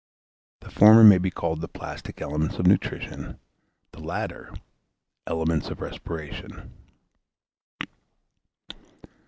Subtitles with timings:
[0.61, 3.39] The former may be called the plastic elements of nutrition;
[3.91, 4.51] the latter,
[5.27, 6.73] elements of respiration.